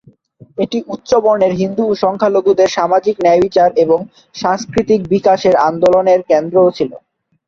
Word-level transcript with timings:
এটি 0.57 0.77
উচ্চ-বর্ণের 0.87 1.53
হিন্দু 1.61 1.83
ও 1.87 1.93
সংখ্যালঘুদের 2.03 2.69
সামাজিক 2.69 3.15
ন্যায়বিচার 3.19 3.69
এবং 3.83 3.99
সাংস্কৃতিক 4.35 5.01
বিকাশের 5.13 5.55
আন্দোলনের 5.67 6.19
কেন্দ্রও 6.29 6.69
ছিল। 6.77 6.91